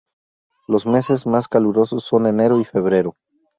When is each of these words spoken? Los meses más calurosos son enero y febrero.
Los 0.67 0.87
meses 0.87 1.27
más 1.27 1.47
calurosos 1.47 2.03
son 2.05 2.25
enero 2.25 2.59
y 2.59 2.65
febrero. 2.65 3.15